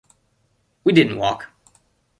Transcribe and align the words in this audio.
We 0.83 0.93
didn't 0.93 1.19
walk. 1.19 1.51